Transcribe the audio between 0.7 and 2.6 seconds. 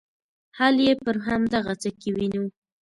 یې پر همدغه څه کې وینو.